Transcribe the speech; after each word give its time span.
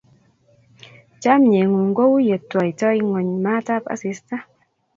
Chomye 1.21 1.61
ng'ung' 1.67 1.95
kou 1.97 2.13
yetwaitoi 2.27 2.97
ng'ony 3.05 3.29
maat 3.43 3.67
ap 3.75 3.83
asista. 3.93 4.35